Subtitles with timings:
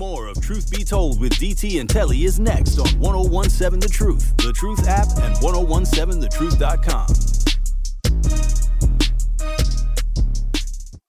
[0.00, 4.34] More of Truth Be Told with DT and Telly is next on 1017 The Truth,
[4.38, 7.06] The Truth app, and 1017thetruth.com.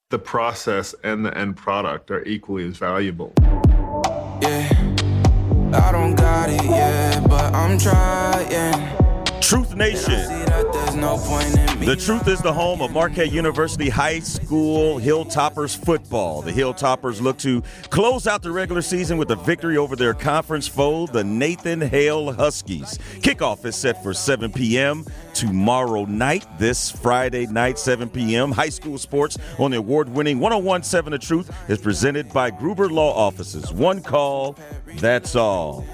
[0.09, 3.31] The process and the end product are equally as valuable.
[4.41, 4.67] Yeah,
[5.73, 9.00] I don't got it yet, but I'm trying.
[9.51, 10.13] Truth Nation.
[11.83, 16.41] The Truth is the home of Marquette University High School Hilltoppers football.
[16.41, 20.69] The Hilltoppers look to close out the regular season with a victory over their conference
[20.69, 22.97] foe, the Nathan Hale Huskies.
[23.19, 25.03] Kickoff is set for 7 p.m.
[25.33, 28.53] tomorrow night, this Friday night, 7 p.m.
[28.53, 33.13] High school sports on the award winning 1017 The Truth is presented by Gruber Law
[33.13, 33.73] Offices.
[33.73, 34.55] One call,
[35.01, 35.85] that's all.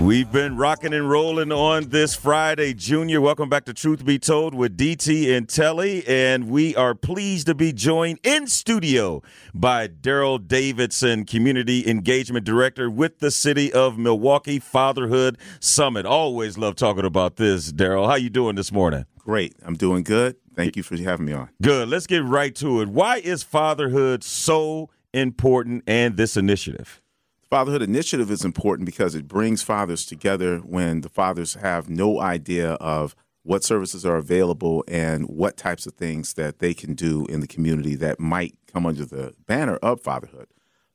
[0.00, 3.20] We've been rocking and rolling on this Friday, Junior.
[3.20, 6.06] Welcome back to Truth Be Told with DT and Telly.
[6.06, 9.22] And we are pleased to be joined in studio
[9.52, 16.06] by Darryl Davidson, Community Engagement Director with the City of Milwaukee Fatherhood Summit.
[16.06, 18.06] Always love talking about this, Darryl.
[18.06, 19.06] How you doing this morning?
[19.18, 19.54] Great.
[19.64, 20.36] I'm doing good.
[20.54, 21.48] Thank you for having me on.
[21.60, 21.88] Good.
[21.88, 22.88] Let's get right to it.
[22.88, 27.02] Why is fatherhood so important and this initiative?
[27.48, 32.72] Fatherhood Initiative is important because it brings fathers together when the fathers have no idea
[32.72, 37.38] of what services are available and what types of things that they can do in
[37.38, 40.48] the community that might come under the banner of fatherhood.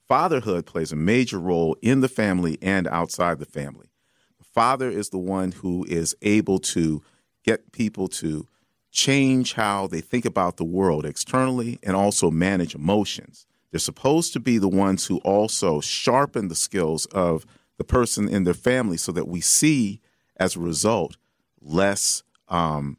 [0.09, 3.87] Fatherhood plays a major role in the family and outside the family.
[4.37, 7.01] The father is the one who is able to
[7.45, 8.45] get people to
[8.91, 13.47] change how they think about the world externally and also manage emotions.
[13.71, 17.45] They're supposed to be the ones who also sharpen the skills of
[17.77, 20.01] the person in their family so that we see,
[20.37, 21.17] as a result,
[21.61, 22.97] less um,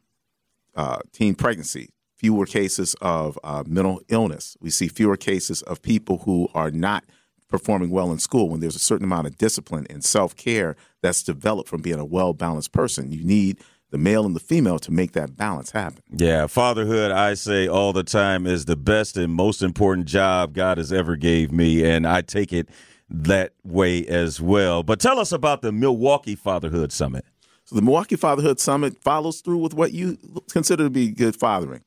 [0.75, 4.57] uh, teen pregnancy, fewer cases of uh, mental illness.
[4.59, 7.03] We see fewer cases of people who are not
[7.47, 11.21] performing well in school when there's a certain amount of discipline and self care that's
[11.21, 13.11] developed from being a well balanced person.
[13.11, 13.59] You need
[13.93, 16.01] the male and the female to make that balance happen.
[16.11, 20.79] Yeah, fatherhood, I say all the time, is the best and most important job God
[20.79, 22.69] has ever gave me, and I take it
[23.07, 24.81] that way as well.
[24.81, 27.23] But tell us about the Milwaukee Fatherhood Summit.
[27.65, 30.17] So the Milwaukee Fatherhood Summit follows through with what you
[30.51, 31.83] consider to be good fathering.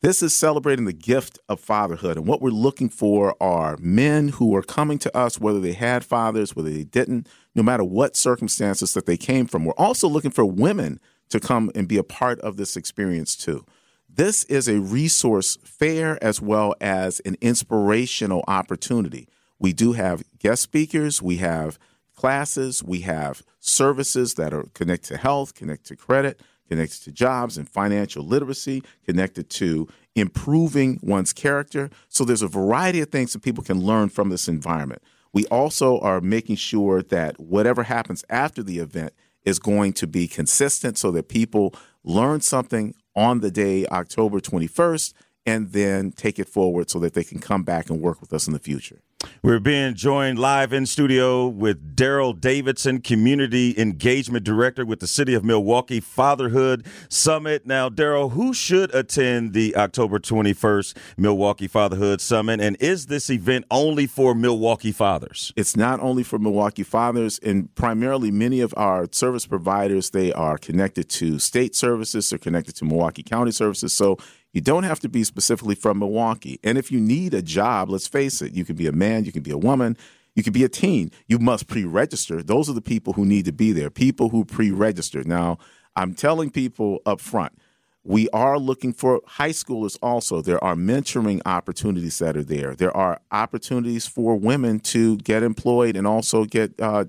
[0.00, 2.16] This is celebrating the gift of fatherhood.
[2.16, 6.04] And what we're looking for are men who are coming to us, whether they had
[6.04, 7.26] fathers, whether they didn't,
[7.56, 9.64] no matter what circumstances that they came from.
[9.64, 13.64] We're also looking for women to come and be a part of this experience too.
[14.08, 19.28] This is a resource fair as well as an inspirational opportunity.
[19.58, 21.78] We do have guest speakers, we have
[22.16, 27.56] classes, we have services that are connected to health, connected to credit, connected to jobs
[27.56, 31.90] and financial literacy, connected to improving one's character.
[32.08, 35.02] So there's a variety of things that people can learn from this environment.
[35.32, 39.12] We also are making sure that whatever happens after the event
[39.44, 45.12] is going to be consistent so that people learn something on the day, October 21st,
[45.46, 48.46] and then take it forward so that they can come back and work with us
[48.46, 49.00] in the future.
[49.42, 55.34] We're being joined live in studio with Darryl Davidson, Community Engagement Director with the City
[55.34, 57.66] of Milwaukee Fatherhood Summit.
[57.66, 62.60] Now, Darryl, who should attend the October 21st Milwaukee Fatherhood Summit?
[62.60, 65.52] And is this event only for Milwaukee fathers?
[65.56, 70.58] It's not only for Milwaukee fathers, and primarily many of our service providers, they are
[70.58, 73.92] connected to state services, they're connected to Milwaukee County services.
[73.92, 74.18] So
[74.52, 76.58] you don't have to be specifically from Milwaukee.
[76.64, 79.32] And if you need a job, let's face it, you can be a man, you
[79.32, 79.96] can be a woman,
[80.34, 81.10] you can be a teen.
[81.26, 82.42] You must pre register.
[82.42, 85.22] Those are the people who need to be there, people who pre register.
[85.24, 85.58] Now,
[85.96, 87.58] I'm telling people up front,
[88.04, 90.40] we are looking for high schoolers also.
[90.40, 92.74] There are mentoring opportunities that are there.
[92.74, 97.06] There are opportunities for women to get employed and also get uh,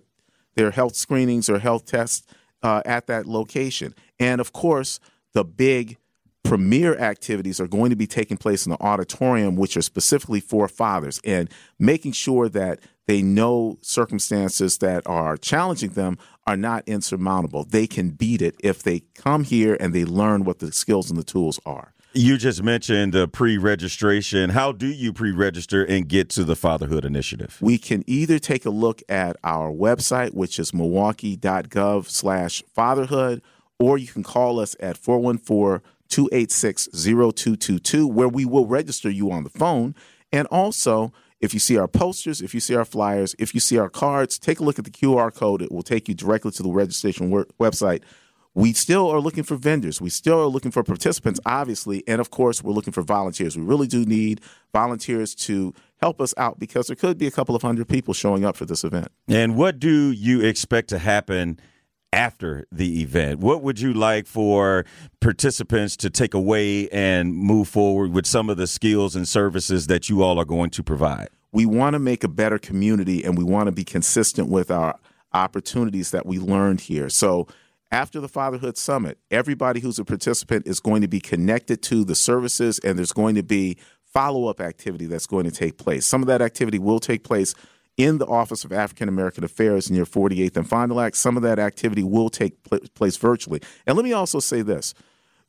[0.55, 2.27] their health screenings or health tests
[2.63, 3.93] uh, at that location.
[4.19, 4.99] And of course,
[5.33, 5.97] the big
[6.43, 10.67] premier activities are going to be taking place in the auditorium, which are specifically for
[10.67, 16.17] fathers, and making sure that they know circumstances that are challenging them
[16.47, 17.63] are not insurmountable.
[17.63, 21.19] They can beat it if they come here and they learn what the skills and
[21.19, 21.93] the tools are.
[22.13, 24.49] You just mentioned uh, pre-registration.
[24.49, 27.59] How do you pre-register and get to the Fatherhood Initiative?
[27.61, 33.43] We can either take a look at our website, which is milwaukee.gov slash fatherhood,
[33.77, 39.43] or you can call us at 414- 286 0222, where we will register you on
[39.43, 39.95] the phone.
[40.31, 43.77] And also, if you see our posters, if you see our flyers, if you see
[43.77, 45.61] our cards, take a look at the QR code.
[45.61, 48.01] It will take you directly to the registration website.
[48.55, 50.01] We still are looking for vendors.
[50.01, 52.03] We still are looking for participants, obviously.
[52.07, 53.55] And of course, we're looking for volunteers.
[53.55, 54.41] We really do need
[54.73, 58.43] volunteers to help us out because there could be a couple of hundred people showing
[58.43, 59.09] up for this event.
[59.27, 61.59] And what do you expect to happen
[62.13, 63.39] after the event?
[63.39, 64.85] What would you like for
[65.19, 70.09] participants to take away and move forward with some of the skills and services that
[70.09, 71.29] you all are going to provide?
[71.51, 74.97] We want to make a better community and we want to be consistent with our
[75.33, 77.09] opportunities that we learned here.
[77.09, 77.47] So,
[77.91, 82.13] after the Fatherhood Summit, everybody who's a participant is going to be connected to the
[82.13, 83.77] services and there's going to be
[84.13, 86.05] follow up activity that's going to take place.
[86.05, 87.55] Some of that activity will take place
[87.99, 91.15] in the Office of African American Affairs near 48th and Fond du Lac.
[91.15, 93.61] Some of that activity will take pl- place virtually.
[93.85, 94.93] And let me also say this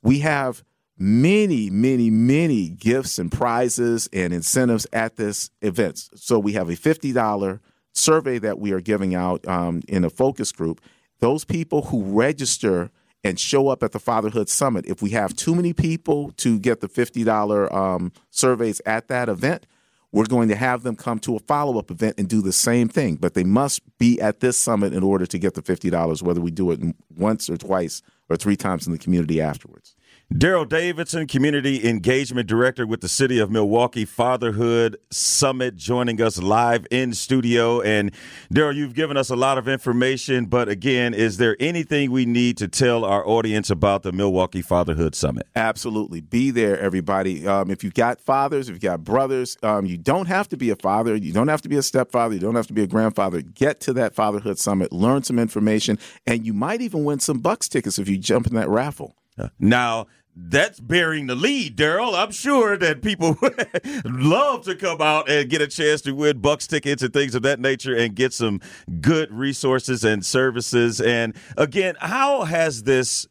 [0.02, 0.64] we have
[0.98, 6.10] many, many, many gifts and prizes and incentives at this event.
[6.16, 7.60] So we have a $50
[7.92, 10.80] survey that we are giving out um, in a focus group.
[11.20, 12.90] Those people who register
[13.22, 16.80] and show up at the Fatherhood Summit, if we have too many people to get
[16.80, 19.66] the $50 um, surveys at that event,
[20.12, 22.88] we're going to have them come to a follow up event and do the same
[22.88, 26.40] thing, but they must be at this summit in order to get the $50, whether
[26.40, 26.80] we do it
[27.16, 29.94] once or twice or three times in the community afterwards.
[30.32, 36.86] Darryl Davidson, Community Engagement Director with the City of Milwaukee Fatherhood Summit, joining us live
[36.88, 37.80] in studio.
[37.80, 38.12] And
[38.54, 42.56] Darryl, you've given us a lot of information, but again, is there anything we need
[42.58, 45.48] to tell our audience about the Milwaukee Fatherhood Summit?
[45.56, 46.20] Absolutely.
[46.20, 47.44] Be there, everybody.
[47.44, 50.70] Um, if you've got fathers, if you've got brothers, um, you don't have to be
[50.70, 51.16] a father.
[51.16, 52.34] You don't have to be a stepfather.
[52.34, 53.42] You don't have to be a grandfather.
[53.42, 57.68] Get to that Fatherhood Summit, learn some information, and you might even win some Bucks
[57.68, 59.16] tickets if you jump in that raffle.
[59.58, 60.06] Now,
[60.48, 62.14] that's bearing the lead, Darryl.
[62.14, 63.36] I'm sure that people
[64.04, 67.42] love to come out and get a chance to win Bucks tickets and things of
[67.42, 68.60] that nature and get some
[69.00, 71.00] good resources and services.
[71.00, 73.28] And again, how has this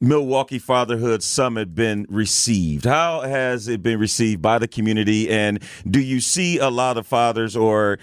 [0.00, 2.84] Milwaukee Fatherhood Summit been received?
[2.84, 5.30] How has it been received by the community?
[5.30, 7.98] And do you see a lot of fathers or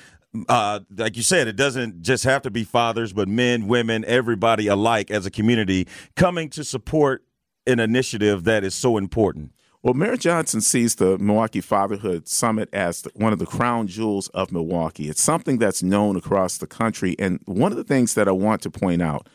[0.49, 4.67] uh, like you said, it doesn't just have to be fathers, but men, women, everybody
[4.67, 7.23] alike as a community coming to support
[7.67, 9.51] an initiative that is so important?
[9.83, 14.51] Well, Mayor Johnson sees the Milwaukee Fatherhood Summit as one of the crown jewels of
[14.51, 15.07] Milwaukee.
[15.09, 17.15] It's something that's known across the country.
[17.19, 19.29] And one of the things that I want to point out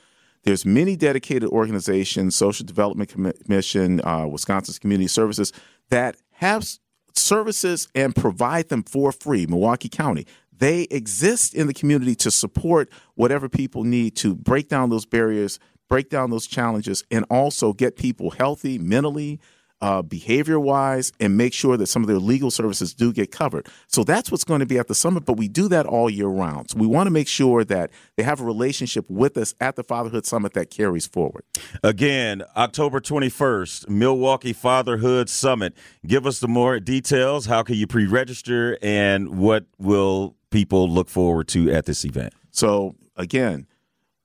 [0.44, 5.52] there's many dedicated organizations, Social Development Commission, uh, Wisconsin's Community Services,
[5.90, 6.66] that have
[7.14, 9.46] services and provide them for free.
[9.46, 10.26] Milwaukee County.
[10.52, 15.58] They exist in the community to support whatever people need to break down those barriers
[15.92, 19.38] break down those challenges, and also get people healthy mentally,
[19.82, 23.68] uh, behavior wise, and make sure that some of their legal services do get covered.
[23.88, 26.28] So that's what's going to be at the summit, but we do that all year
[26.28, 26.70] round.
[26.70, 29.84] So we want to make sure that they have a relationship with us at the
[29.84, 31.44] Fatherhood Summit that carries forward.
[31.82, 35.74] Again, October 21st, Milwaukee Fatherhood Summit.
[36.06, 37.44] Give us the more details.
[37.44, 42.32] How can you pre register, and what will people look forward to at this event?
[42.50, 43.66] So, again,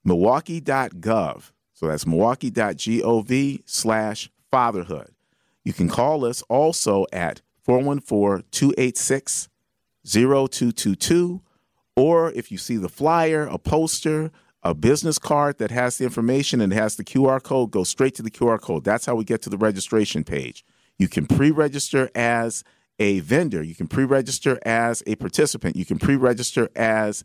[0.06, 5.12] milwaukee.gov so that's milwaukee.gov slash fatherhood.
[5.64, 9.48] You can call us also at 414 286
[10.04, 11.42] 0222.
[11.96, 14.32] Or if you see the flyer, a poster,
[14.64, 18.24] a business card that has the information and has the QR code, go straight to
[18.24, 18.84] the QR code.
[18.84, 20.66] That's how we get to the registration page.
[20.98, 22.64] You can pre register as
[22.98, 27.24] a vendor, you can pre register as a participant, you can pre register as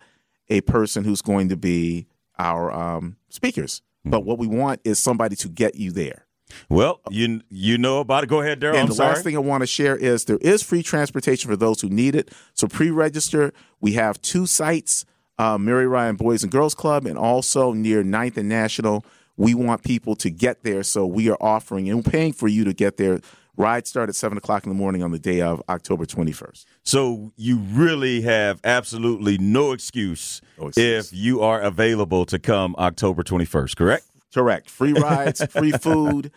[0.51, 2.07] a person who's going to be
[2.39, 3.81] our um, speakers.
[4.05, 6.27] But what we want is somebody to get you there.
[6.69, 8.27] Well, you you know about it.
[8.29, 8.75] Go ahead, Darryl.
[8.77, 11.81] And the last thing I want to share is there is free transportation for those
[11.81, 12.31] who need it.
[12.55, 13.53] So pre-register.
[13.81, 15.05] We have two sites:
[15.39, 19.05] uh, Mary Ryan Boys and Girls Club, and also near 9th and National.
[19.37, 22.75] We want people to get there, so we are offering and paying for you to
[22.75, 23.21] get there.
[23.57, 26.65] Rides start at seven o'clock in the morning on the day of October 21st.
[26.85, 31.13] So you really have absolutely no excuse, no excuse.
[31.13, 34.07] if you are available to come October 21st, correct?
[34.33, 34.71] Correct.
[34.71, 36.31] Free rides, free food.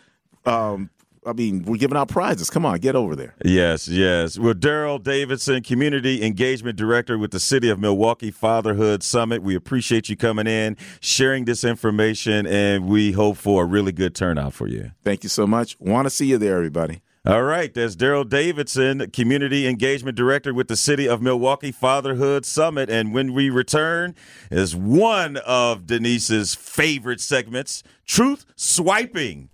[0.44, 0.90] Um,
[1.26, 2.50] I mean, we're giving out prizes.
[2.50, 3.34] Come on, get over there.
[3.44, 4.38] Yes, yes.
[4.38, 9.42] Well, Darryl Davidson, Community Engagement Director with the City of Milwaukee Fatherhood Summit.
[9.42, 14.14] We appreciate you coming in, sharing this information, and we hope for a really good
[14.14, 14.92] turnout for you.
[15.02, 15.76] Thank you so much.
[15.80, 17.00] Want to see you there, everybody.
[17.26, 22.88] All right, there's Darryl Davidson, Community Engagement Director with the City of Milwaukee Fatherhood Summit.
[22.88, 24.14] And when we return,
[24.48, 29.48] is one of Denise's favorite segments, Truth Swiping.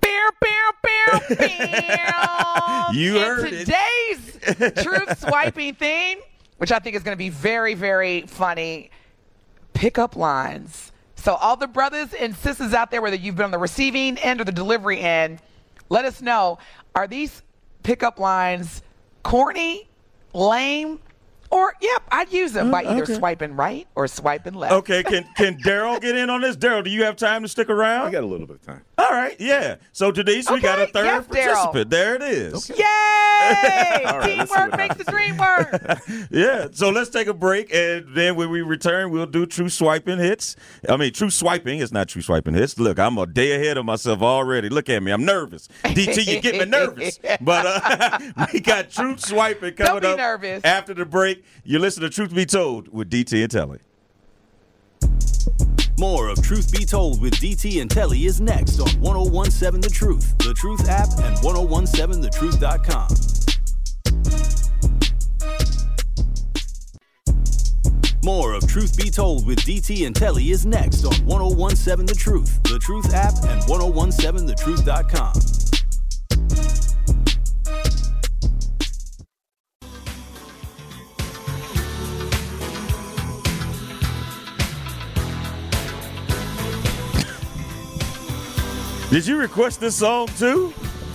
[0.00, 2.92] Bear, bear, bear, bear.
[2.92, 4.82] you heard today's.
[4.82, 6.18] Truth Swiping theme,
[6.56, 8.90] which I think is going to be very, very funny,
[9.72, 10.90] pickup lines.
[11.14, 14.40] So, all the brothers and sisters out there, whether you've been on the receiving end
[14.40, 15.38] or the delivery end,
[15.92, 16.56] let us know.
[16.94, 17.42] Are these
[17.82, 18.80] pickup lines
[19.22, 19.86] corny,
[20.32, 20.98] lame,
[21.52, 23.14] or yep, I'd use them by either okay.
[23.14, 24.72] swiping right or swiping left.
[24.72, 26.56] Okay, can can Darryl get in on this?
[26.56, 28.06] Darryl, do you have time to stick around?
[28.08, 28.82] I got a little bit of time.
[28.96, 29.76] All right, yeah.
[29.92, 31.54] So Denise, we got a Okay, third yes, Darryl.
[31.54, 31.90] participant.
[31.90, 32.68] There it is.
[32.70, 32.76] Yay!
[34.06, 36.00] All right, Teamwork makes the dream work.
[36.30, 36.68] Yeah.
[36.72, 40.56] So let's take a break, and then when we return, we'll do true swiping hits.
[40.88, 41.80] I mean, true swiping.
[41.80, 42.78] It's not true swiping hits.
[42.78, 44.68] Look, I'm a day ahead of myself already.
[44.68, 45.10] Look at me.
[45.12, 45.68] I'm nervous.
[45.84, 47.18] DT, you get me nervous.
[47.40, 50.64] But uh, we got true swiping coming be up nervous.
[50.64, 51.04] after the
[51.64, 53.78] You listen to Truth Be Told with DT and Telly.
[55.98, 60.36] More of Truth Be Told with DT and Telly is next on 1017 The Truth,
[60.38, 63.08] The Truth app, and 1017thetruth.com.
[68.24, 72.62] More of Truth Be Told with DT and Telly is next on 1017 The Truth,
[72.64, 75.61] The Truth app, and 1017thetruth.com.
[89.12, 90.72] Did you request this song too?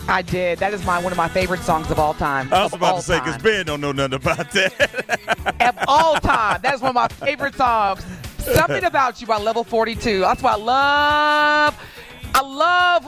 [0.08, 0.60] I did.
[0.60, 2.54] That is my one of my favorite songs of all time.
[2.54, 3.42] I was about to say because.
[3.42, 5.58] Ben don't know nothing about that.
[5.62, 6.62] of all time.
[6.62, 8.06] That is one of my favorite songs.
[8.38, 10.20] Something about you by Level 42.
[10.20, 11.80] That's why I love.
[12.36, 13.06] I love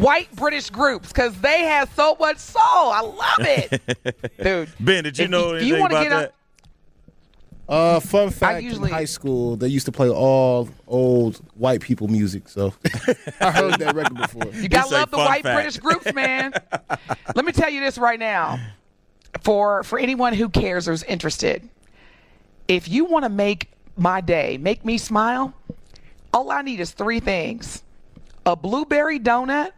[0.00, 2.62] white British groups because they have so much soul.
[2.62, 4.68] I love it, dude.
[4.78, 6.34] ben, did you if know you anything wanna about on- that?
[7.72, 12.06] Uh, fun fact: usually- in high school, they used to play all old white people
[12.06, 12.46] music.
[12.46, 12.74] So
[13.40, 14.52] I heard that record before.
[14.52, 15.56] You gotta say love the white fact.
[15.56, 16.52] British groups, man.
[17.34, 18.60] Let me tell you this right now.
[19.40, 21.66] For for anyone who cares or is interested,
[22.68, 25.54] if you want to make my day, make me smile,
[26.34, 27.82] all I need is three things.
[28.44, 29.70] A blueberry donut,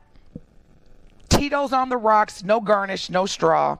[1.29, 3.79] Tito's on the rocks, no garnish, no straw,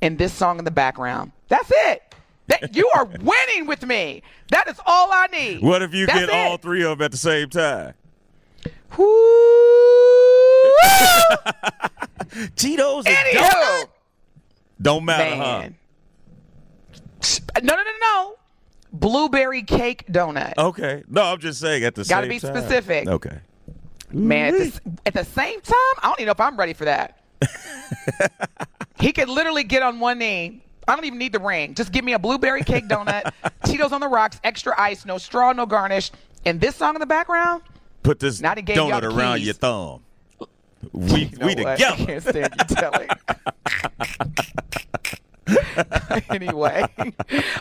[0.00, 1.32] and this song in the background.
[1.48, 2.09] That's it.
[2.50, 4.22] That you are winning with me.
[4.50, 5.62] That is all I need.
[5.62, 7.94] What if you That's get all three of them at the same time?
[8.98, 9.06] Woo!
[12.56, 13.84] Tito's and Anywho.
[14.82, 15.76] Don't matter, Man.
[17.62, 18.34] No, no, no, no.
[18.92, 20.54] Blueberry cake donut.
[20.58, 21.04] Okay.
[21.08, 22.52] No, I'm just saying at the Gotta same time.
[22.52, 23.08] Gotta be specific.
[23.08, 23.38] Okay.
[24.12, 26.86] Man, at the, at the same time, I don't even know if I'm ready for
[26.86, 27.22] that.
[29.00, 30.64] he could literally get on one knee.
[30.90, 31.74] I don't even need the ring.
[31.74, 33.32] Just give me a blueberry cake donut,
[33.64, 36.10] Tito's on the rocks, extra ice, no straw, no garnish,
[36.44, 37.62] and this song in the background.
[38.02, 39.46] Put this Now they gave y'all donut around keys.
[39.46, 40.02] your thumb.
[40.92, 41.66] We You know we what?
[41.68, 41.96] I together.
[42.06, 43.08] can't stand you telling.
[46.30, 46.84] anyway,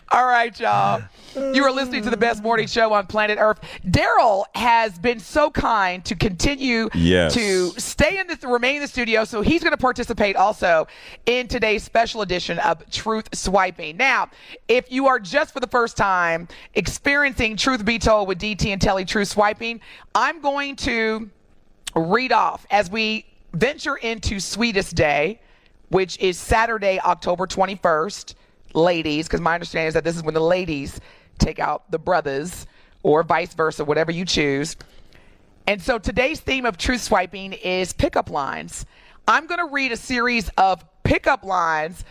[0.09, 1.03] all right, y'all.
[1.39, 3.59] You are listening to the best morning show on planet Earth.
[3.87, 7.33] Daryl has been so kind to continue Yes.
[7.33, 10.87] to stay in the remain in the studio, so he's going to participate also
[11.25, 13.97] in today's special edition of Truth Swiping.
[13.97, 14.29] Now,
[14.67, 18.81] if you are just for the first time experiencing Truth Be Told with DT and
[18.81, 19.79] Telly Truth Swiping,
[20.13, 21.29] I'm going to
[21.95, 25.39] read off as we venture into Sweetest Day,
[25.89, 28.35] which is Saturday, October 21st.
[28.75, 30.99] Ladies, because my understanding is that this is when the ladies
[31.39, 32.67] take out the brothers,
[33.03, 34.75] or vice versa, whatever you choose.
[35.67, 38.85] And so today's theme of truth swiping is pickup lines.
[39.27, 42.03] I'm going to read a series of pickup lines.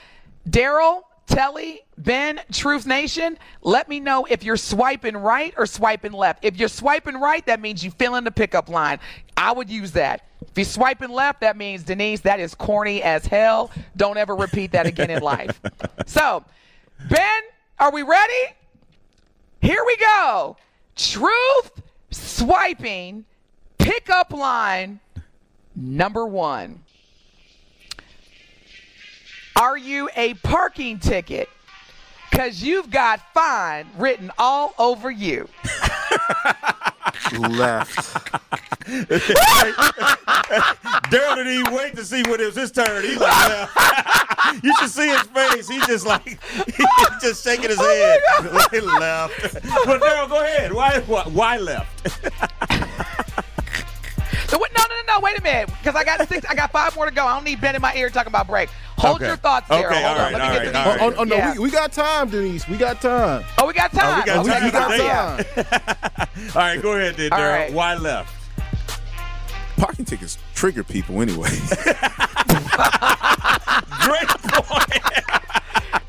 [0.49, 6.44] Darryl, Telly, Ben, Truth Nation, let me know if you're swiping right or swiping left.
[6.44, 8.99] If you're swiping right, that means you fill in the pickup line.
[9.37, 10.25] I would use that.
[10.40, 13.70] If you're swiping left, that means Denise, that is corny as hell.
[13.97, 15.61] Don't ever repeat that again in life.
[16.06, 16.42] So,
[17.11, 17.42] Ben,
[17.78, 18.56] are we ready?
[19.60, 20.56] Here we go.
[20.96, 23.24] Truth swiping
[23.78, 25.00] pickup line
[25.74, 26.82] number one.
[29.56, 31.48] Are you a parking ticket?
[32.30, 35.48] Because you've got fine written all over you.
[37.32, 38.14] Left.
[41.11, 43.04] Darryl didn't even wait to see when it was his turn.
[43.04, 44.64] He like, left.
[44.64, 45.68] you should see his face.
[45.68, 48.52] He's just like, he's just shaking his oh head.
[48.52, 49.42] Like, left.
[49.85, 50.73] But Darryl, go ahead.
[50.73, 52.08] Why, why, why left?
[54.49, 55.20] So what, no, no, no, no.
[55.20, 55.68] Wait a minute.
[55.78, 56.47] Because I got six.
[56.49, 57.26] I got five more to go.
[57.26, 58.70] I don't need Ben in my ear talking about break.
[58.99, 59.26] Hold Okay.
[59.28, 59.85] your thoughts, Darryl.
[59.87, 60.19] Okay, Hold all on.
[60.19, 60.76] right, Let me all get right, to these.
[60.76, 61.00] all right.
[61.00, 61.52] Oh, oh, no, Yeah.
[61.55, 62.67] we, we got time, Denise.
[62.69, 63.45] We got time.
[63.59, 64.21] Oh, we got time.
[64.21, 64.64] we got Okay, time.
[64.64, 65.43] We got yeah.
[65.62, 66.28] time.
[66.55, 67.52] All right, go ahead, then, Darryl.
[67.52, 67.73] right.
[67.73, 68.35] Why left?
[69.76, 71.49] Parking tickets trigger people anyway.
[74.00, 75.02] Great point.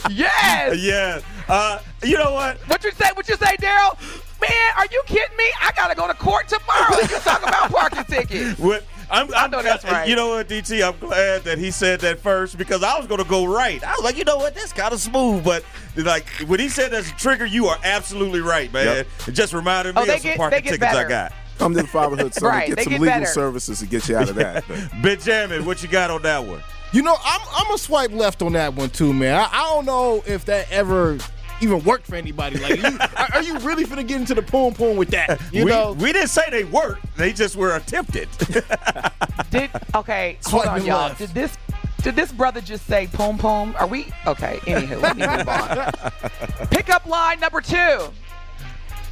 [0.09, 0.77] Yes.
[0.81, 1.21] yeah.
[1.47, 2.57] Uh, you know what?
[2.67, 3.09] What you say?
[3.13, 3.97] What you say, Darryl?
[4.41, 5.43] Man, are you kidding me?
[5.61, 6.95] I gotta go to court tomorrow.
[7.01, 8.59] You talk about parking tickets.
[8.59, 10.07] What, I'm, I I'm, know that's right.
[10.07, 10.85] You know what, DT?
[10.87, 13.83] I'm glad that he said that first because I was going to go right.
[13.83, 14.55] I was like, you know what?
[14.55, 15.43] That's kind of smooth.
[15.43, 15.63] But
[15.95, 18.85] like when he said that's a trigger, you are absolutely right, man.
[18.85, 19.07] Yep.
[19.27, 21.33] It just reminded oh, me Oh, of some get- parking they get tickets I got.
[21.57, 23.25] Come to the Fatherhood Summit, Right, get they some get legal better.
[23.25, 24.63] services to get you out of that.
[24.67, 26.61] But Benjamin, what you got on that one?
[26.93, 29.35] You know, I'm I'm gonna swipe left on that one too, man.
[29.35, 31.17] I, I don't know if that ever
[31.61, 32.59] even worked for anybody.
[32.59, 35.39] Like, you, are, are you really finna get into the poom poom with that?
[35.51, 37.15] You we, know, we didn't say they worked.
[37.17, 38.29] They just were attempted.
[39.51, 40.37] Did okay?
[40.45, 41.07] Hold on, y'all.
[41.07, 41.19] left.
[41.19, 41.57] Did this?
[42.01, 43.75] Did this brother just say poom poom?
[43.77, 44.59] Are we okay?
[44.63, 46.67] Anywho, let me move on.
[46.69, 47.99] Pickup line number two.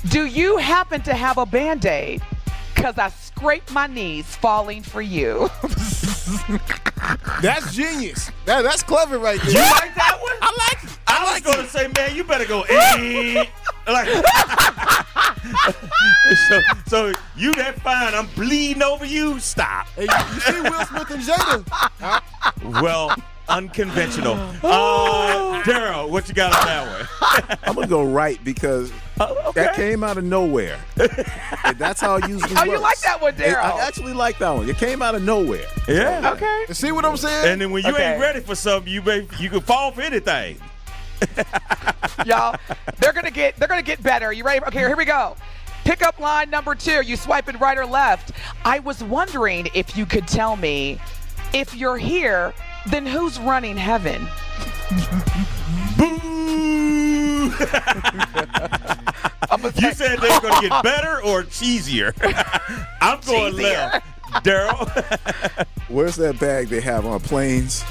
[0.09, 2.21] Do you happen to have a band aid?
[2.75, 5.49] Cause I scraped my knees falling for you.
[7.41, 8.31] that's genius.
[8.45, 9.51] That, that's clever right there.
[9.51, 10.35] you like that one?
[10.41, 10.97] I like it.
[11.07, 12.63] I was going to say, man, you better go.
[12.69, 13.45] eh.
[13.87, 14.07] like,
[16.49, 18.13] so, so you that fine?
[18.13, 19.39] I'm bleeding over you.
[19.39, 19.87] Stop.
[19.95, 22.21] Hey, you, you see Will Smith and Jada?
[22.81, 23.15] Well,
[23.49, 24.33] unconventional.
[24.63, 27.07] Uh, Darryl, what you got on that
[27.47, 27.57] one?
[27.63, 29.51] I'm gonna go right because okay.
[29.55, 30.79] that came out of nowhere.
[31.63, 32.67] and that's how it usually Oh, works.
[32.71, 33.63] you like that one, Darryl?
[33.63, 34.69] I actually like that one.
[34.69, 35.67] It came out of nowhere.
[35.87, 36.33] Yeah.
[36.33, 36.65] okay.
[36.73, 37.51] See what I'm saying?
[37.51, 38.13] And then when you Okay.
[38.13, 40.57] ain't ready for something, you may you can fall for anything.
[42.25, 42.57] y'all.
[42.99, 44.31] They're gonna get they're gonna get better.
[44.31, 44.63] You ready?
[44.65, 45.35] Okay, here we go.
[45.83, 47.01] Pickup line number two.
[47.01, 48.31] You swiping right or left?
[48.65, 50.99] I was wondering if you could tell me
[51.53, 52.53] if you're here,
[52.87, 54.27] then who's running heaven?
[55.97, 57.51] Boo!
[59.75, 62.13] You said they're going to get better or cheesier.
[63.01, 63.91] I'm going Cheesier.
[63.93, 64.05] left.
[64.43, 67.83] Darryl, Where's that bag they have on planes?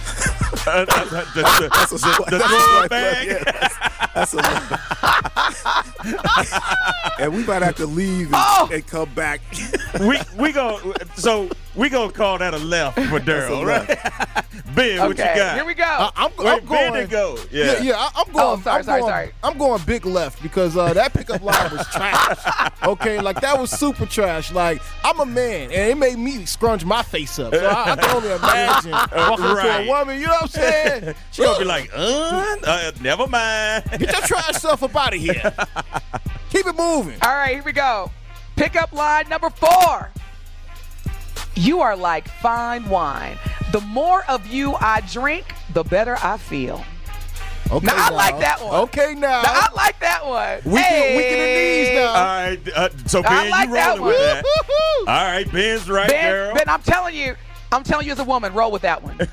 [0.66, 3.28] Uh, the, the, That's a, the, the that's a throw swipe bag.
[3.28, 3.46] left.
[3.46, 3.68] Yeah,
[4.14, 4.34] that's, that's
[7.18, 8.68] a and we might have to leave and, Oh!
[8.70, 9.40] and come back.
[10.00, 10.78] we we go
[11.16, 13.88] so we gonna call that a left for Darryl, right?
[14.76, 15.56] Ben, what you okay, got?
[15.56, 15.84] here we go.
[15.84, 16.92] I, I'm, Wait, I'm going.
[16.92, 17.38] didn't go.
[17.50, 17.64] Yeah.
[17.64, 18.60] Yeah, yeah, I, I'm going.
[18.60, 19.32] Oh, sorry, I'm sorry, going, sorry.
[19.42, 22.72] I'm going big left because uh, that pickup line was trash.
[22.86, 24.52] Okay, like that was super trash.
[24.52, 27.52] Like I'm a man, and it made me scrunch my face up.
[27.52, 30.20] So I, I can only imagine walking up to a woman.
[30.20, 31.14] You know what I'm saying?
[31.32, 33.84] She gonna be like, uh, uh, never mind.
[33.90, 35.52] Get your trash stuff up out of here.
[36.50, 37.18] Keep it moving.
[37.22, 38.10] All right, here we go.
[38.54, 40.10] Pickup line number four.
[41.56, 43.38] You are like fine wine.
[43.76, 46.82] The more of you I drink, the better I feel.
[47.70, 48.74] Okay, Now, I like that one.
[48.84, 49.42] Okay, now.
[49.42, 50.60] Now, I like that one.
[50.64, 51.44] we can we can the
[51.84, 52.06] knees now.
[52.06, 54.44] All right, uh, so Ben, I like you that rolling with that?
[55.00, 56.54] All right, Ben's right, Ben, Darryl.
[56.54, 57.34] ben, I'm telling you,
[57.70, 59.20] I'm telling you as a woman, roll with that one.
[59.20, 59.28] as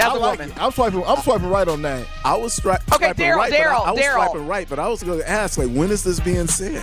[0.00, 0.50] I a like woman.
[0.52, 0.62] it.
[0.62, 1.04] I'm swiping.
[1.04, 2.06] I'm swiping right on that.
[2.24, 4.24] I was stri- Okay, swiping Darryl, right, but I- Darryl, I, was Darryl.
[4.26, 6.80] swiping right, but I was going to ask, like, when is this being said?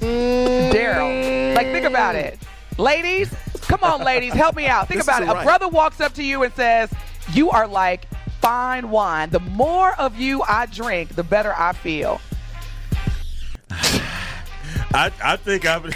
[0.00, 1.54] Darryl.
[1.54, 2.40] Like, think about it.
[2.78, 3.32] Ladies,
[3.72, 4.88] come on, ladies, help me out.
[4.88, 5.36] Think This about is it.
[5.36, 6.92] A brother walks up to you and says,
[7.32, 8.06] You are like
[8.40, 9.30] fine wine.
[9.30, 12.20] The more of you I drink, the better I feel.
[13.70, 15.90] I, I think I'm.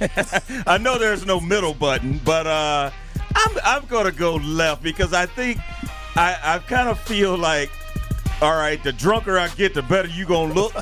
[0.66, 2.90] I know there's no middle button, but uh,
[3.34, 5.58] I'm I'm gonna go left because I think
[6.16, 7.70] I I kind of feel like,
[8.42, 10.74] all right, the drunker I get, the better you gonna look.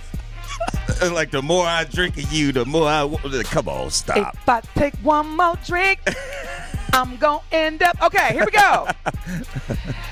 [1.12, 3.08] like the more I drink of you, the more I.
[3.44, 4.34] Come on, stop.
[4.34, 6.00] If I take one more drink,
[6.92, 8.02] I'm to end up.
[8.02, 8.88] Okay, here we go.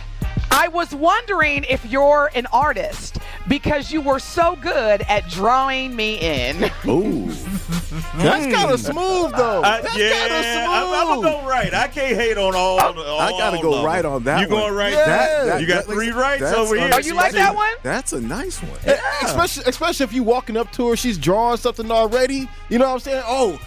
[0.58, 6.16] I was wondering if you're an artist because you were so good at drawing me
[6.18, 6.64] in.
[6.88, 7.30] Ooh.
[8.16, 9.62] That's kind of smooth though.
[9.62, 10.68] I, That's Uh, yeah, kind of smooth.
[10.68, 11.72] I'm, I'm gonna go right.
[11.72, 12.80] I can't hate on all.
[12.80, 14.62] all I gotta go of right on that You one.
[14.64, 14.92] going right?
[14.92, 15.04] Yeah.
[15.06, 16.90] That- that- you got that- three rights over here.
[16.92, 17.72] Oh, you like that one?
[17.84, 18.78] That's a nice one.
[18.84, 19.00] Yeah.
[19.22, 22.48] Especially, especially if you walking up to her, she's drawing something already.
[22.68, 23.22] You know what I'm saying?
[23.26, 23.60] Oh,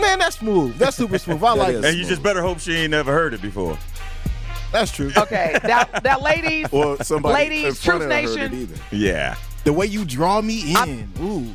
[0.00, 0.76] man, that's smooth.
[0.76, 1.42] That's super smooth.
[1.44, 1.84] I like is.
[1.84, 1.88] it.
[1.90, 3.78] And you just better hope she ain't never heard it before.
[4.72, 5.12] That's true.
[5.16, 8.54] Okay, now, now ladies, Or somebody Ladies, in front Truth of her Nation.
[8.62, 8.74] either.
[8.90, 9.36] Yeah.
[9.64, 11.12] The way you draw me in.
[11.20, 11.46] Ooh.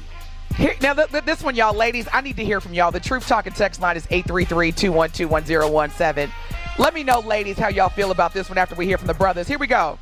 [0.56, 2.92] Here, now, th- th- this one, y'all, ladies, I need to hear from y'all.
[2.92, 6.32] The Truth Talking text line is 833-212-1017.
[6.80, 9.14] Let me know, ladies, how y'all feel about this one after we hear from the
[9.14, 9.48] brothers.
[9.48, 9.98] Here we go.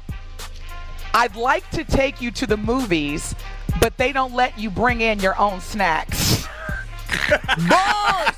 [1.14, 3.34] I'd like to take you to the movies,
[3.80, 6.46] but they don't let you bring in your own snacks.
[7.70, 8.36] Bars!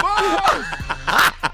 [0.00, 0.64] Bars!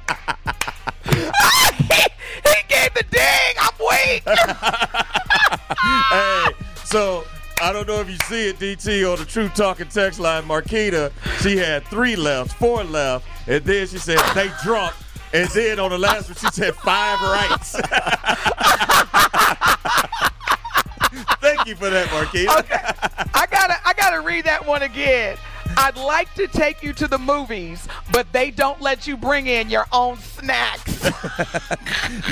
[6.10, 6.46] hey,
[6.84, 7.24] so
[7.60, 11.12] I don't know if you see it, DT, on the True Talking text line, Marquita,
[11.42, 14.94] she had three left, four left, and then she said they drunk,
[15.32, 17.72] and then on the last one she said five rights.
[21.40, 22.58] Thank you for that, Marquita.
[22.60, 22.80] okay,
[23.34, 25.36] I gotta, I gotta read that one again.
[25.76, 29.70] I'd like to take you to the movies, but they don't let you bring in
[29.70, 31.02] your own snacks.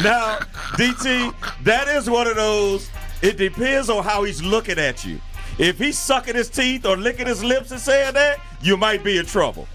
[0.02, 0.38] Now,
[0.76, 2.88] DT, that is one of those.
[3.22, 5.20] It depends on how he's looking at you.
[5.58, 9.18] If he's sucking his teeth or licking his lips and saying that, you might be
[9.18, 9.68] in trouble.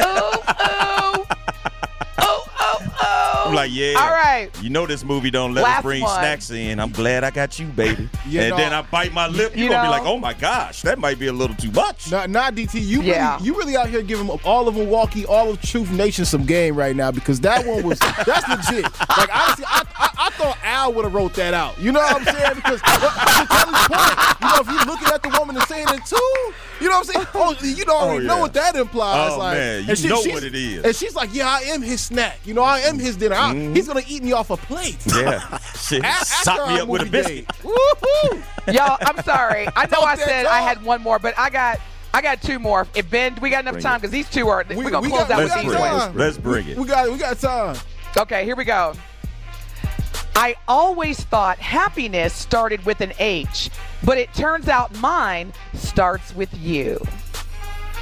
[0.00, 1.19] oh, oh.
[3.46, 3.94] I'm like, yeah.
[3.98, 4.50] All right.
[4.62, 6.18] You know this movie don't let us bring one.
[6.18, 6.78] snacks in.
[6.80, 8.08] I'm glad I got you, baby.
[8.26, 9.52] You and know- then I bite my lip.
[9.56, 12.10] You're You gonna be like, oh my gosh, that might be a little too much.
[12.10, 13.34] Nah, nah, DT, you Yeah.
[13.34, 16.76] really, you really out here giving all of Milwaukee, all of Truth Nation some game
[16.76, 18.84] right now because that one was that's legit.
[18.84, 21.78] Like honestly, I, I, I thought Al would have wrote that out.
[21.80, 22.54] You know what I'm saying?
[22.56, 26.04] Because to Kelly's point, you know, if you're looking at the woman and saying it
[26.06, 27.26] too, you know what I'm saying?
[27.34, 28.26] Oh, oh, you don't already oh, yeah.
[28.28, 29.32] know what that implies.
[29.32, 30.84] Oh, like, man, you and know she's- what it is.
[30.84, 32.38] And she's like, "Yeah, I am his snack.
[32.44, 33.34] You know, I am his dinner.
[33.36, 33.74] I- mm-hmm.
[33.74, 35.58] he's gonna eat me off a plate." Yeah.
[35.76, 36.02] Shit.
[36.02, 37.46] A- after Sock me up with a biscuit.
[37.48, 37.64] date.
[37.64, 38.42] Woo-hoo.
[38.72, 39.68] Y'all, I'm sorry.
[39.76, 41.80] I know Talk I that said I had one more, but I got
[42.12, 42.86] I got two more.
[42.94, 45.08] If Ben, we got enough Bring time because these two are We- we're gonna we
[45.08, 45.96] close got- out with these time.
[45.98, 46.16] ones.
[46.16, 46.76] Let's bring it.
[46.76, 47.76] We got we got time.
[48.16, 48.94] Okay, here we go.
[50.42, 53.68] I always thought happiness started with an H,
[54.02, 56.98] but it turns out mine starts with you.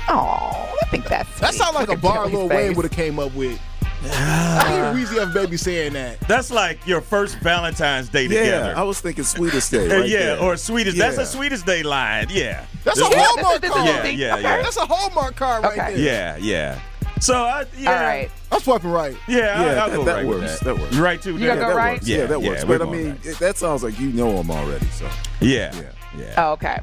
[0.09, 1.59] Oh, I think that's That sweet.
[1.59, 3.61] sounds like Look a at bar Joey's Lil Wayne would have came up with.
[4.05, 6.21] I hear Weezy F Baby saying that.
[6.21, 8.75] That's like your first Valentine's Day Yeah, together.
[8.77, 9.89] I was thinking sweetest day.
[10.01, 10.41] Right yeah, there.
[10.41, 10.97] or sweetest.
[10.97, 11.23] That's Yeah.
[11.25, 12.29] a sweetest day line.
[12.31, 12.65] Yeah.
[12.85, 14.05] That's a This- Yeah, Hallmark this is- this is card.
[14.07, 14.43] the- Yeah, okay.
[14.45, 14.63] yeah.
[14.63, 15.95] That's a Hallmark card right Okay.
[15.97, 15.99] there.
[15.99, 16.79] Yeah, yeah.
[17.21, 17.91] So I yeah.
[17.93, 18.31] All right.
[18.53, 19.17] I'm swiping right.
[19.27, 20.41] Yeah, Yeah, I, I'll that- go that right works.
[20.41, 20.65] with that.
[20.65, 20.95] That works.
[20.97, 21.33] You right too.
[21.37, 21.93] You gotta yeah, go that right?
[21.95, 22.09] works.
[22.09, 22.65] Yeah, Yeah, that works.
[22.65, 23.27] we're but I mean, right.
[23.27, 24.87] it, that sounds like you know him already.
[24.89, 25.09] So
[25.41, 25.83] Yeah, Yeah.
[26.17, 26.35] yeah.
[26.39, 26.79] Oh, okay.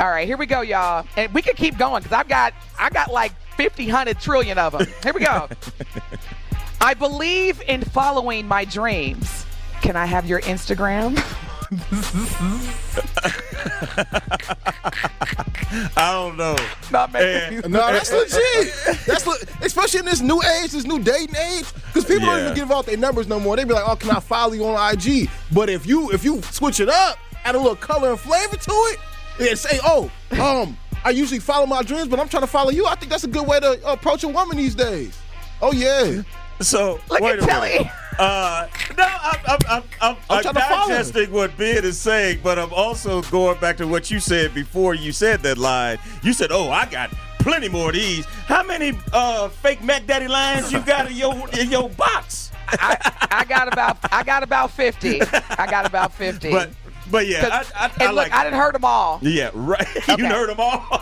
[0.00, 1.04] All right, here we go, y'all.
[1.16, 4.72] And we can keep going because I've got I got like 50, 100 trillion of
[4.78, 4.86] them.
[5.02, 5.48] Here we go.
[6.80, 9.44] I believe in following my dreams.
[9.82, 11.16] Can I have your Instagram?
[15.96, 16.56] I don't know.
[16.90, 18.72] Not making And- No, that's legit.
[19.06, 22.54] That's le- especially in this new age, this new dating age, because people don't even
[22.54, 23.56] give out their numbers no more.
[23.56, 26.40] They be like, "Oh, can I follow you on IG?" But if you if you
[26.42, 28.98] switch it up, add a little color and flavor to it,
[29.50, 32.86] and say, "Oh, um, I usually follow my dreams, but I'm trying to follow you,"
[32.86, 35.18] I think that's a good way to approach a woman these days.
[35.60, 36.22] Oh yeah.
[36.60, 37.90] So Look wait at a Telly.
[38.18, 38.30] Minute.
[38.30, 40.88] Uh, no, I'm, I'm, I'm, I'm, I'm trying to follow.
[40.88, 44.94] digesting what Ben is saying, but I'm also going back to what you said before
[44.94, 45.98] you said that line.
[46.22, 50.28] You said, "Oh, I got plenty more of these." How many uh, fake Mac Daddy
[50.28, 52.50] lines you got in your in your box?
[52.70, 55.22] I, I got about I got about 50.
[55.22, 56.50] I got about 50.
[56.50, 56.70] But
[57.10, 58.32] but yeah, I, I, and I look, like.
[58.32, 59.18] I didn't hurt them all.
[59.22, 59.86] yeah, right.
[60.08, 60.22] Okay.
[60.22, 60.84] you heard them all.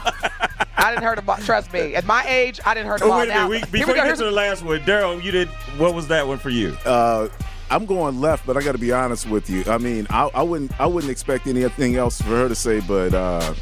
[0.79, 1.37] I didn't hurt them all.
[1.39, 1.95] Trust me.
[1.95, 3.19] At my age, I didn't hurt them oh, all.
[3.21, 3.71] wait a Now, minute.
[3.73, 4.07] We, here before we go.
[4.07, 5.49] get to the last one, Darryl, you did.
[5.79, 6.77] What was that one for you?
[6.85, 7.29] uh,
[7.69, 9.65] I'm going left, but I got to be honest with you.
[9.67, 13.13] I mean, I, I wouldn't I wouldn't expect anything else for her to say, but
[13.13, 13.55] uh,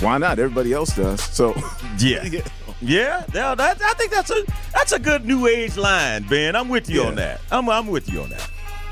[0.00, 0.38] why not?
[0.38, 1.22] Everybody else does.
[1.22, 1.54] So
[1.98, 2.24] Yeah.
[2.30, 2.40] Yeah.
[2.80, 4.42] Yeah, yeah, that, I think that's a
[4.74, 6.54] that's a good new age line, Ben.
[6.56, 7.06] I'm with you Yeah.
[7.08, 7.40] on that.
[7.50, 8.50] I'm I'm with you on that.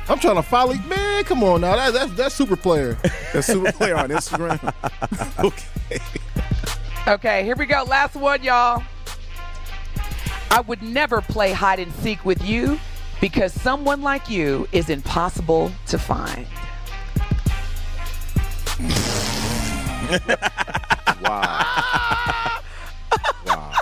[0.09, 0.75] I'm trying to follow.
[0.75, 1.77] Man, come on now.
[1.77, 2.99] That, that's that's super player.
[3.33, 4.73] That's super player on Instagram.
[5.45, 6.01] okay.
[7.09, 7.85] Okay, here we go.
[7.85, 8.83] Last one, y'all.
[10.51, 12.79] I would never play hide and seek with you
[13.21, 16.47] because someone like you is impossible to find.
[21.23, 22.61] Wow.
[23.47, 23.73] wow.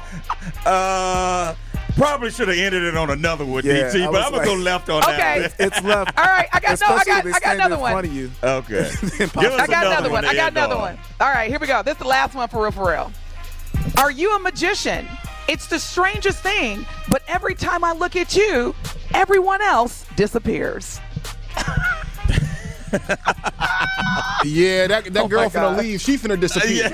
[0.64, 1.54] Uh,
[2.00, 4.88] probably should have ended it on another one, Yeah, DT, but I'm gonna go left
[4.88, 5.40] on Okay.
[5.40, 5.54] that.
[5.58, 6.18] It's left.
[6.18, 7.92] All right, I got no, I got, I got stand another in one.
[7.92, 8.30] front of you.
[8.42, 8.90] Okay.
[9.18, 10.24] Give us I got another one.
[10.24, 10.80] I got another on.
[10.80, 10.98] one.
[11.20, 11.82] All right, here we go.
[11.82, 13.12] This is the last one for real, for real.
[13.98, 15.06] Are you a magician?
[15.48, 18.74] It's the strangest thing, but every time I look at you,
[19.14, 21.00] everyone else disappears.
[24.44, 25.78] Yeah, that that Oh girl my finna God.
[25.78, 26.00] leave.
[26.00, 26.88] She finna disappear.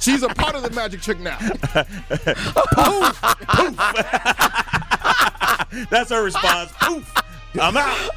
[0.00, 1.36] She's a part of the magic trick now.
[1.38, 3.76] poof, poof.
[5.90, 6.72] That's her response.
[6.80, 7.12] Poof.
[7.60, 8.10] I'm out.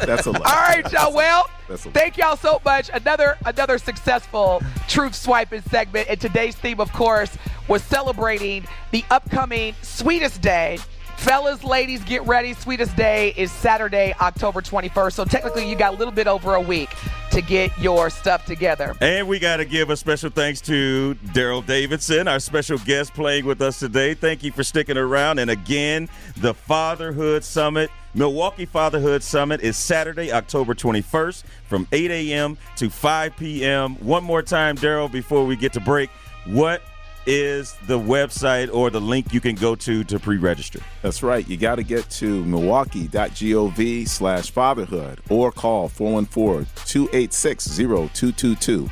[0.06, 0.46] That's a lot.
[0.46, 1.14] All right, y'all.
[1.14, 2.90] Well, thank y'all so much.
[2.92, 6.08] Another another successful truth swiping segment.
[6.08, 7.36] And today's theme, of course,
[7.68, 10.78] was celebrating the upcoming Sweetest Day.
[11.22, 12.52] Fellas, ladies, get ready.
[12.52, 15.12] Sweetest Day is Saturday, October 21st.
[15.12, 16.90] So technically, you got a little bit over a week
[17.30, 18.96] to get your stuff together.
[19.00, 23.46] And we got to give a special thanks to Darryl Davidson, our special guest playing
[23.46, 24.14] with us today.
[24.14, 25.38] Thank you for sticking around.
[25.38, 26.08] And again,
[26.38, 32.58] the Fatherhood Summit, Milwaukee Fatherhood Summit, is Saturday, October 21st from 8 a.m.
[32.76, 33.94] to 5 p.m.
[34.04, 36.10] One more time, Darryl, before we get to break.
[36.46, 36.82] What
[37.26, 40.80] is the website or the link you can go to to pre-register?
[41.02, 41.46] That's right.
[41.48, 48.88] You got to get to milwaukee.gov slash fatherhood or call 414 286 0222.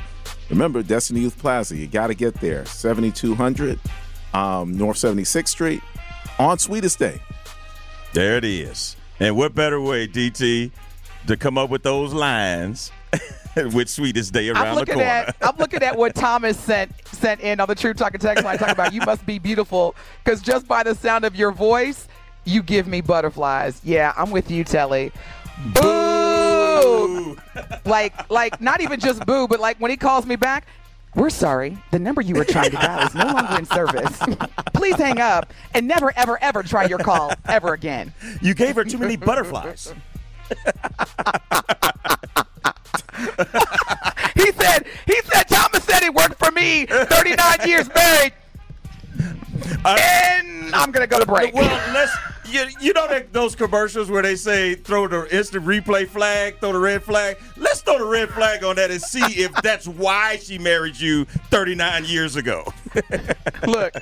[0.49, 2.65] Remember, Destiny Youth Plaza, you got to get there.
[2.65, 3.79] 7200
[4.33, 5.81] um, North 76th Street
[6.39, 7.21] on Sweetest Day.
[8.13, 8.95] There it is.
[9.19, 10.71] And what better way, DT,
[11.27, 12.91] to come up with those lines
[13.73, 15.09] with Sweetest Day around I'm the looking corner?
[15.09, 18.57] at I'm looking at what Thomas sent sent in on the True Talking text line
[18.57, 22.07] talking about you must be beautiful because just by the sound of your voice,
[22.45, 23.81] you give me butterflies.
[23.83, 25.11] Yeah, I'm with you, Telly.
[25.73, 27.37] Boo!
[27.85, 30.65] like like not even just boo, but like when he calls me back.
[31.13, 31.77] We're sorry.
[31.91, 34.17] The number you were trying to dial is no longer in service.
[34.73, 38.13] Please hang up and never, ever, ever try your call ever again.
[38.41, 39.93] you gave her too many butterflies.
[44.35, 46.85] He said, he said, Thomas said it worked for me.
[46.85, 48.33] 39 years married.
[49.85, 51.53] and I'm going to go to break.
[51.53, 52.11] Well, let's.
[52.49, 56.73] You, you know that those commercials where they say throw the instant replay flag, throw
[56.73, 57.37] the red flag.
[57.55, 61.23] Let's throw the red flag on that and see if that's why she married you
[61.25, 62.65] 39 years ago.
[63.67, 63.93] look.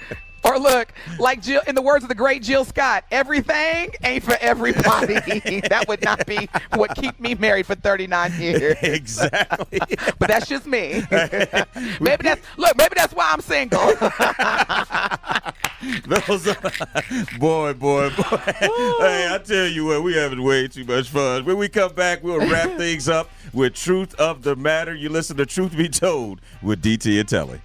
[0.43, 4.38] Or look, like Jill, in the words of the great Jill Scott, everything ain't for
[4.39, 5.13] everybody.
[5.69, 8.78] that would not be what keep me married for 39 years.
[8.82, 9.80] exactly.
[10.17, 11.04] But that's just me.
[11.99, 12.78] maybe that's look.
[12.78, 13.80] Maybe that's why I'm single.
[16.06, 16.58] Those are,
[17.39, 18.38] boy, boy, boy.
[18.38, 21.45] hey, I tell you what, we having way too much fun.
[21.45, 24.93] When we come back, we'll wrap things up with Truth of the Matter.
[24.93, 27.62] You listen to Truth Be Told with DT and Telly.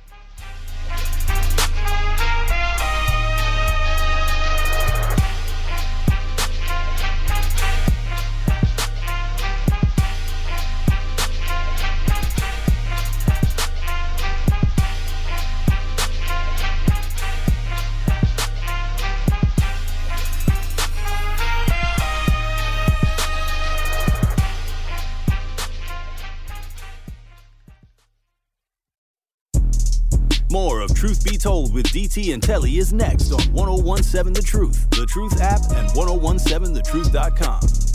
[31.75, 37.94] With DT and Telly is next on 1017 The Truth, The Truth app, and 1017thetruth.com.